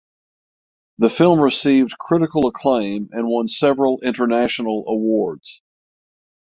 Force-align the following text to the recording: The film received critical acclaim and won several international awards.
The 0.97 1.11
film 1.11 1.39
received 1.39 1.95
critical 1.99 2.47
acclaim 2.47 3.09
and 3.11 3.27
won 3.27 3.47
several 3.47 3.99
international 4.01 4.85
awards. 4.87 5.61